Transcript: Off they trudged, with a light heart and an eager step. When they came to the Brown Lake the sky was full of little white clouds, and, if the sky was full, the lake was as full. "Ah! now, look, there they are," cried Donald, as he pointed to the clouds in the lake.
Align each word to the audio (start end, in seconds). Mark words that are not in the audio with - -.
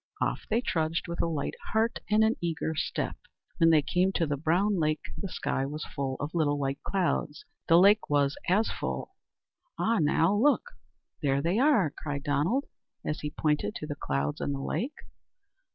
Off 0.19 0.47
they 0.49 0.61
trudged, 0.61 1.07
with 1.07 1.21
a 1.21 1.27
light 1.27 1.53
heart 1.73 1.99
and 2.09 2.23
an 2.23 2.35
eager 2.41 2.73
step. 2.73 3.15
When 3.57 3.69
they 3.69 3.83
came 3.83 4.11
to 4.13 4.25
the 4.25 4.35
Brown 4.35 4.79
Lake 4.79 5.11
the 5.15 5.29
sky 5.29 5.63
was 5.67 5.85
full 5.85 6.15
of 6.19 6.33
little 6.33 6.57
white 6.57 6.81
clouds, 6.81 7.21
and, 7.21 7.27
if 7.29 7.29
the 7.29 7.37
sky 7.37 7.49
was 7.51 7.67
full, 7.67 7.67
the 7.77 7.81
lake 7.83 8.09
was 8.09 8.37
as 8.49 8.71
full. 8.71 9.15
"Ah! 9.77 9.99
now, 9.99 10.33
look, 10.35 10.71
there 11.21 11.39
they 11.43 11.59
are," 11.59 11.91
cried 11.95 12.23
Donald, 12.23 12.65
as 13.05 13.19
he 13.19 13.29
pointed 13.29 13.75
to 13.75 13.85
the 13.85 13.93
clouds 13.93 14.41
in 14.41 14.53
the 14.53 14.59
lake. 14.63 15.01